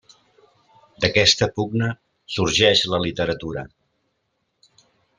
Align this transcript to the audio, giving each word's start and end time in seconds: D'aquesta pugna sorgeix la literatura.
D'aquesta 1.03 1.49
pugna 1.59 1.91
sorgeix 2.39 2.85
la 2.95 3.03
literatura. 3.07 3.67